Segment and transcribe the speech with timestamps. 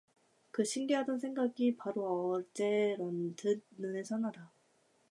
[0.49, 4.51] 그 신기하던 생각이 바로 어제런 듯 눈에 선하다.